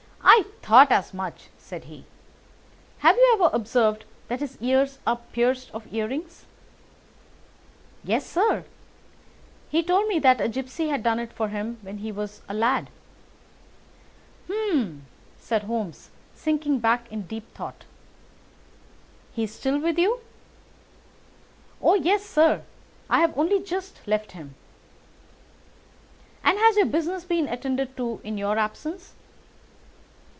[0.23, 2.05] "I thought as much," said he.
[2.99, 6.45] "Have you ever observed that his ears are pierced for earrings?"
[8.05, 8.63] "Yes, sir.
[9.69, 12.53] He told me that a gipsy had done it for him when he was a
[12.53, 12.89] lad."
[14.47, 15.05] "Hum!"
[15.39, 17.83] said Holmes, sinking back in deep thought.
[19.33, 20.19] "He is still with you?"
[21.81, 22.61] "Oh, yes, sir;
[23.09, 24.55] I have only just left him."
[26.43, 29.13] "And has your business been attended to in your absence?"